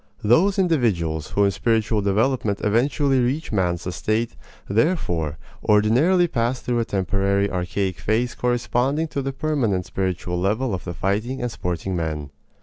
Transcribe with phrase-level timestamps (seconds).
[0.23, 4.35] Those individuals who in spiritual development eventually reach man's estate,
[4.67, 10.85] therefore, ordinarily pass through a temporary archaic phase corresponding to the permanent spiritual level of
[10.85, 12.31] the fighting and sporting men.